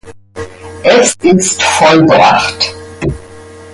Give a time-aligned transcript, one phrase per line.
[0.83, 2.73] Es ist vollbracht!